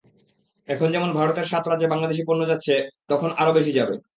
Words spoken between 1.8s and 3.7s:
বাংলাদেশি পণ্য যাচ্ছে, তখন আরও